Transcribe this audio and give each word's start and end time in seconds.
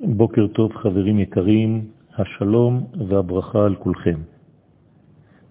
בוקר 0.00 0.46
טוב 0.46 0.76
חברים 0.76 1.18
יקרים, 1.18 1.86
השלום 2.18 2.86
והברכה 3.08 3.64
על 3.64 3.74
כולכם. 3.74 4.18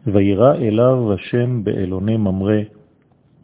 וירא 0.08 0.56
אליו 0.56 1.14
השם 1.14 1.64
באלוני 1.64 2.18
ממרא, 2.18 2.62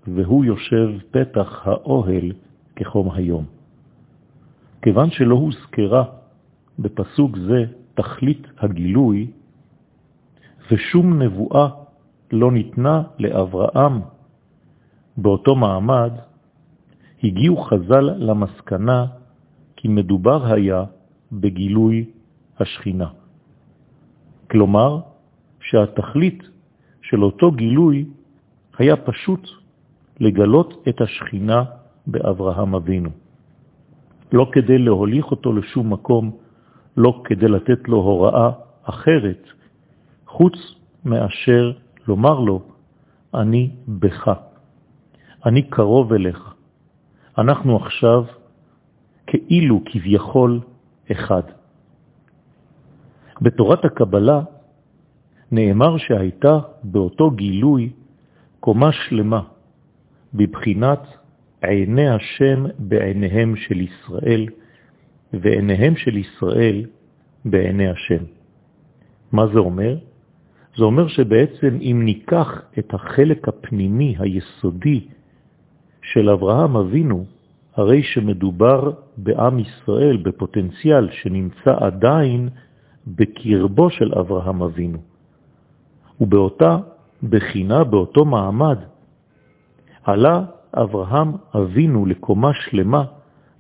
והוא 0.08 0.46
יושב 0.46 0.89
פתח 1.12 1.62
האוהל 1.68 2.31
כחום 2.76 3.12
היום. 3.12 3.46
כיוון 4.81 5.10
שלא 5.10 5.36
הוזכרה 5.36 6.03
בפסוק 6.79 7.38
זה 7.38 7.65
תכלית 7.94 8.47
הגילוי, 8.60 9.28
ושום 10.72 11.22
נבואה 11.22 11.70
לא 12.31 12.51
ניתנה 12.51 13.04
לאברהם 13.20 14.01
באותו 15.17 15.56
מעמד, 15.56 16.12
הגיעו 17.23 17.58
חז"ל 17.58 18.09
למסקנה 18.17 19.05
כי 19.84 19.88
מדובר 19.88 20.54
היה 20.54 20.84
בגילוי 21.31 22.05
השכינה. 22.60 23.08
כלומר, 24.52 25.00
שהתכלית 25.60 26.44
של 27.02 27.24
אותו 27.24 27.52
גילוי 27.52 28.05
היה 28.80 28.96
פשוט 28.96 29.50
לגלות 30.20 30.88
את 30.90 31.02
השכינה 31.02 31.64
באברהם 32.08 32.76
אבינו. 32.76 33.10
לא 34.32 34.50
כדי 34.52 34.77
להוליך 34.77 35.26
אותו 35.32 35.54
לשום 35.54 35.94
מקום, 35.94 36.32
לא 36.98 37.22
כדי 37.24 37.48
לתת 37.48 37.88
לו 37.88 37.98
הוראה 37.98 38.52
אחרת, 38.84 39.44
חוץ 40.27 40.55
מאשר 41.05 41.72
לומר 42.08 42.40
לו, 42.40 42.62
אני 43.36 43.70
בך, 43.88 44.32
אני 45.46 45.62
קרוב 45.62 46.13
אליך. 46.13 46.54
אנחנו 47.38 47.76
עכשיו 47.76 48.43
כאילו 49.34 49.82
כביכול 49.86 50.60
אחד. 51.12 51.44
בתורת 53.41 53.85
הקבלה 53.85 54.41
נאמר 55.52 55.98
שהייתה 55.98 56.60
באותו 56.84 57.32
גילוי 57.32 57.90
קומה 58.60 58.91
שלמה, 58.91 59.41
בבחינת 60.34 60.99
עיני 61.62 62.10
השם 62.10 62.66
בעיניהם 62.80 63.55
של 63.55 63.82
ישראל, 63.82 64.45
ועיניהם 65.33 65.95
של 65.95 66.17
ישראל 66.17 66.85
בעיני 67.45 67.89
השם. 67.89 68.23
מה 69.31 69.47
זה 69.47 69.59
אומר? 69.59 69.97
זה 70.77 70.83
אומר 70.83 71.07
שבעצם 71.07 71.77
אם 71.81 72.02
ניקח 72.05 72.61
את 72.79 72.94
החלק 72.94 73.47
הפנימי 73.47 74.16
היסודי 74.19 75.07
של 76.02 76.29
אברהם 76.29 76.75
אבינו, 76.77 77.25
הרי 77.75 78.03
שמדובר 78.03 78.91
בעם 79.17 79.59
ישראל, 79.59 80.17
בפוטנציאל 80.17 81.09
שנמצא 81.11 81.75
עדיין 81.79 82.49
בקרבו 83.07 83.89
של 83.89 84.13
אברהם 84.19 84.61
אבינו. 84.61 84.97
ובאותה 86.21 86.77
בחינה, 87.23 87.83
באותו 87.83 88.25
מעמד, 88.25 88.77
עלה 90.03 90.45
אברהם 90.73 91.31
אבינו 91.55 92.05
לקומה 92.05 92.51
שלמה, 92.53 93.03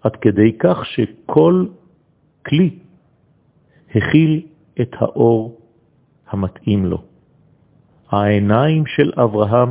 עד 0.01 0.15
כדי 0.15 0.57
כך 0.59 0.85
שכל 0.85 1.65
כלי 2.45 2.79
הכיל 3.95 4.41
את 4.81 4.91
האור 4.99 5.61
המתאים 6.29 6.85
לו. 6.85 7.03
העיניים 8.11 8.85
של 8.85 9.11
אברהם 9.21 9.69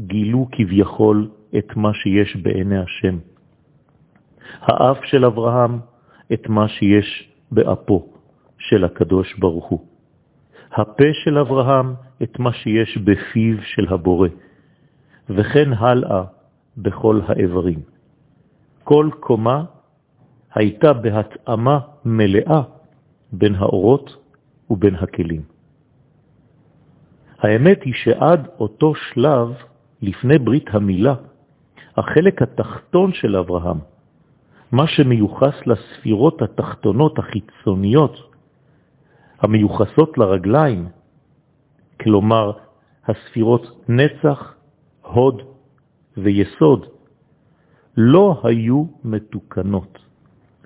גילו 0.00 0.48
כביכול 0.52 1.28
את 1.58 1.76
מה 1.76 1.94
שיש 1.94 2.36
בעיני 2.36 2.78
השם. 2.78 3.18
האף 4.60 5.04
של 5.04 5.24
אברהם 5.24 5.78
את 6.32 6.48
מה 6.48 6.68
שיש 6.68 7.32
באפו 7.52 8.06
של 8.58 8.84
הקדוש 8.84 9.34
ברוך 9.38 9.66
הוא. 9.66 9.80
הפה 10.72 11.04
של 11.24 11.38
אברהם 11.38 11.94
את 12.22 12.38
מה 12.38 12.52
שיש 12.52 12.98
בפיו 12.98 13.56
של 13.62 13.94
הבורא, 13.94 14.28
וכן 15.30 15.72
הלאה 15.72 16.24
בכל 16.76 17.20
האיברים. 17.26 17.80
כל 18.84 19.10
קומה 19.20 19.64
הייתה 20.54 20.92
בהתאמה 20.92 21.78
מלאה 22.04 22.62
בין 23.32 23.54
האורות 23.54 24.16
ובין 24.70 24.94
הכלים. 24.94 25.42
האמת 27.38 27.82
היא 27.82 27.94
שעד 27.94 28.48
אותו 28.60 28.94
שלב, 28.94 29.54
לפני 30.02 30.38
ברית 30.38 30.66
המילה, 30.70 31.14
החלק 31.96 32.42
התחתון 32.42 33.12
של 33.12 33.36
אברהם, 33.36 33.78
מה 34.72 34.86
שמיוחס 34.86 35.54
לספירות 35.66 36.42
התחתונות 36.42 37.18
החיצוניות, 37.18 38.16
המיוחסות 39.40 40.18
לרגליים, 40.18 40.88
כלומר 42.00 42.52
הספירות 43.06 43.62
נצח, 43.88 44.54
הוד 45.02 45.42
ויסוד, 46.16 46.86
לא 47.96 48.40
היו 48.44 48.84
מתוקנות, 49.04 49.98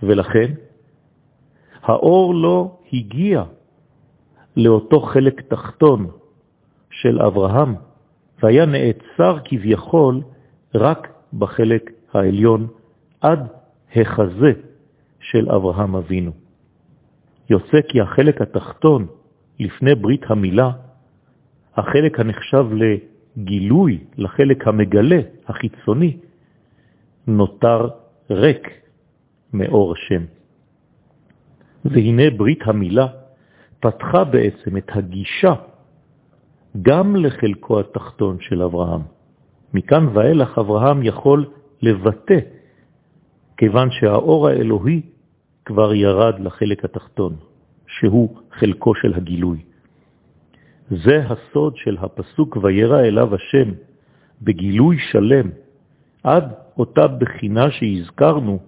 ולכן 0.03 0.55
האור 1.83 2.35
לא 2.35 2.79
הגיע 2.93 3.45
לאותו 4.57 5.01
חלק 5.01 5.41
תחתון 5.41 6.07
של 6.91 7.23
אברהם, 7.23 7.75
והיה 8.43 8.67
נעצר 8.67 9.39
כביכול 9.45 10.23
רק 10.75 11.09
בחלק 11.33 11.91
העליון 12.13 12.67
עד 13.21 13.49
החזה 14.01 14.53
של 15.21 15.51
אברהם 15.51 15.97
אבינו. 15.97 16.33
יוצא 17.51 17.81
כי 17.89 18.01
החלק 18.01 18.41
התחתון 18.41 19.07
לפני 19.61 19.95
ברית 19.95 20.23
המילה, 20.27 20.71
החלק 21.77 22.21
הנחשב 22.21 22.67
לגילוי, 22.73 23.99
לחלק 24.17 24.69
המגלה, 24.69 25.21
החיצוני, 25.47 26.17
נותר 27.27 27.89
ריק 28.31 28.69
מאור 29.53 29.93
השם. 29.93 30.23
והנה 31.85 32.31
ברית 32.31 32.61
המילה 32.63 33.07
פתחה 33.81 34.25
בעצם 34.25 34.77
את 34.77 34.91
הגישה 34.95 35.55
גם 36.83 37.17
לחלקו 37.17 37.81
התחתון 37.81 38.37
של 38.41 38.63
אברהם. 38.63 39.01
מכאן 39.75 40.09
ואילך 40.13 40.59
אברהם 40.59 41.03
יכול 41.03 41.47
לבטא 41.83 42.39
כיוון 43.57 43.89
שהאור 43.91 44.49
האלוהי 44.49 45.01
כבר 45.65 45.95
ירד 45.95 46.41
לחלק 46.41 46.85
התחתון, 46.85 47.37
שהוא 47.87 48.37
חלקו 48.53 48.95
של 48.95 49.15
הגילוי. 49.15 49.59
זה 50.91 51.23
הסוד 51.29 51.77
של 51.77 51.97
הפסוק 52.01 52.57
וירא 52.63 53.01
אליו 53.01 53.35
השם 53.35 53.73
בגילוי 54.43 54.97
שלם, 55.11 55.51
עד 56.23 56.45
אותה 56.79 57.07
בחינה 57.07 57.71
שהזכרנו, 57.71 58.59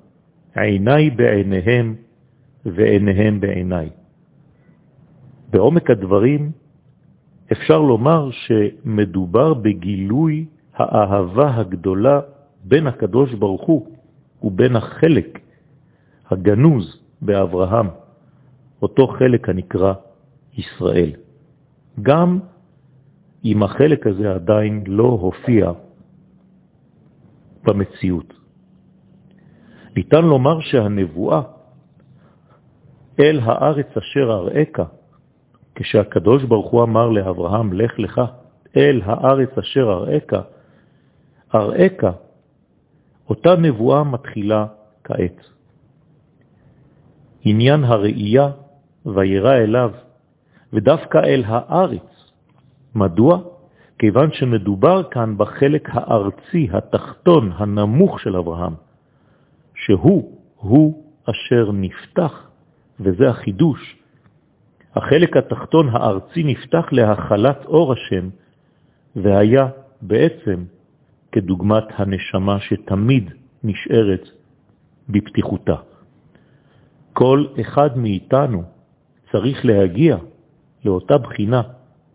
עיניי 0.57 1.11
בעיניהם 1.11 1.95
ועיניהם 2.67 3.41
בעיניי. 3.41 3.89
בעומק 5.51 5.91
הדברים 5.91 6.51
אפשר 7.53 7.79
לומר 7.79 8.31
שמדובר 8.31 9.55
בגילוי 9.55 10.47
האהבה 10.75 11.57
הגדולה 11.57 12.21
בין 12.65 12.87
הקדוש 12.87 13.35
ברוך 13.35 13.63
הוא 13.63 13.98
ובין 14.43 14.77
החלק 14.77 15.41
הגנוז 16.31 17.01
באברהם, 17.23 17.89
אותו 18.83 19.07
חלק 19.07 19.49
הנקרא 19.49 19.95
ישראל. 20.55 21.13
גם 22.03 22.39
אם 23.45 23.63
החלק 23.63 24.07
הזה 24.07 24.35
עדיין 24.35 24.85
לא 24.87 25.19
הופיע 25.21 25.73
במציאות. 27.65 28.35
ניתן 29.97 30.25
לומר 30.25 30.61
שהנבואה 30.61 31.43
אל 33.21 33.41
הארץ 33.43 33.97
אשר 33.97 34.31
אראך, 34.33 34.89
כשהקדוש 35.75 36.45
ברוך 36.45 36.71
הוא 36.71 36.83
אמר 36.83 37.09
לאברהם, 37.09 37.73
לך 37.73 37.99
לך 37.99 38.21
אל 38.77 39.03
הארץ 39.05 39.59
אשר 39.59 39.91
אראך, 39.91 40.45
אראך 41.55 42.05
אותה 43.29 43.57
נבואה 43.57 44.05
מתחילה 44.05 44.67
כעת. 45.05 45.41
עניין 47.45 47.85
הראייה 47.85 48.51
וירא 49.07 49.55
אליו, 49.55 49.91
ודווקא 50.73 51.19
אל 51.19 51.43
הארץ. 51.47 52.33
מדוע? 52.95 53.39
כיוון 53.99 54.33
שמדובר 54.33 55.03
כאן 55.11 55.35
בחלק 55.37 55.89
הארצי, 55.93 56.69
התחתון, 56.73 57.53
הנמוך 57.55 58.21
של 58.21 58.37
אברהם, 58.37 58.75
שהוא, 59.75 60.39
הוא 60.57 61.05
אשר 61.31 61.73
נפתח, 61.73 62.51
וזה 63.01 63.29
החידוש. 63.29 63.97
החלק 64.95 65.37
התחתון 65.37 65.89
הארצי 65.89 66.43
נפתח 66.45 66.87
להחלת 66.93 67.65
אור 67.65 67.93
השם, 67.93 68.29
והיה 69.17 69.69
בעצם 70.03 70.65
כדוגמת 71.39 71.85
הנשמה 71.97 72.61
שתמיד 72.61 73.31
נשארת 73.65 74.29
בפתיחותה. 75.09 75.77
כל 77.13 77.47
אחד 77.61 77.99
מאיתנו 77.99 78.63
צריך 79.33 79.65
להגיע 79.65 80.17
לאותה 80.85 81.19
בחינה 81.19 81.63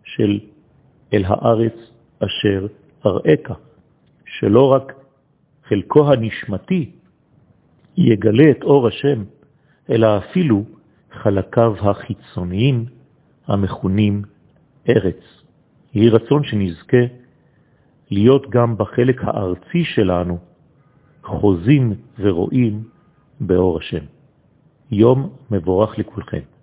של 0.04 0.40
אל 1.12 1.24
הארץ 1.24 1.72
אשר 2.18 2.66
אראך, 3.06 3.58
שלא 4.26 4.72
רק 4.72 4.92
חלקו 5.68 6.12
הנשמתי 6.12 6.90
יגלה 7.96 8.50
את 8.50 8.62
אור 8.62 8.88
השם, 8.88 9.24
אלא 9.90 10.18
אפילו 10.18 10.64
חלקיו 11.12 11.74
החיצוניים 11.80 12.84
המכונים 13.46 14.22
ארץ. 14.88 15.22
יהי 15.94 16.08
רצון 16.08 16.44
שנזכה 16.44 17.23
להיות 18.10 18.50
גם 18.50 18.76
בחלק 18.76 19.24
הארצי 19.24 19.84
שלנו 19.84 20.38
חוזים 21.22 21.94
ורואים 22.18 22.84
באור 23.40 23.78
השם. 23.78 24.04
יום 24.90 25.30
מבורך 25.50 25.98
לכולכם. 25.98 26.53